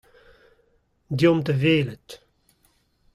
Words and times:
Deomp 1.17 1.43
da 1.47 1.55
welet! 1.61 2.09